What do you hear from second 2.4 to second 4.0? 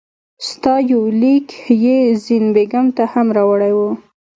بېګم ته هم راوړی وو.